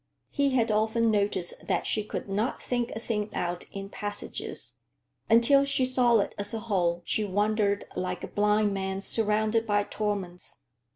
[0.31, 4.79] He had often noticed that she could not think a thing out in passages.
[5.29, 9.83] Until she saw it as a whole, she wandered like a blind man surrounded by
[9.83, 10.63] torments.